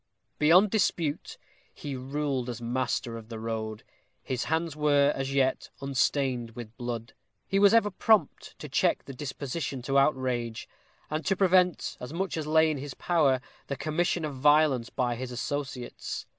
Beyond 0.39 0.71
dispute, 0.71 1.37
he 1.71 1.95
ruled 1.95 2.49
as 2.49 2.59
master 2.59 3.17
of 3.19 3.29
the 3.29 3.37
road. 3.37 3.83
His 4.23 4.45
hands 4.45 4.75
were, 4.75 5.13
as 5.15 5.31
yet, 5.31 5.69
unstained 5.79 6.55
with 6.55 6.75
blood; 6.75 7.13
he 7.47 7.59
was 7.59 7.71
ever 7.71 7.91
prompt 7.91 8.57
to 8.57 8.67
check 8.67 9.05
the 9.05 9.13
disposition 9.13 9.83
to 9.83 9.99
outrage, 9.99 10.67
and 11.11 11.23
to 11.27 11.35
prevent, 11.35 11.97
as 11.99 12.13
much 12.13 12.35
as 12.35 12.47
lay 12.47 12.71
in 12.71 12.77
his 12.79 12.95
power, 12.95 13.41
the 13.67 13.77
commission 13.77 14.25
of 14.25 14.33
violence 14.35 14.89
by 14.89 15.13
his 15.13 15.31
associates. 15.31 16.25